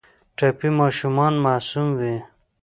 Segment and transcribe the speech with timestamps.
[0.37, 2.15] ټپي ماشومان معصوم وي.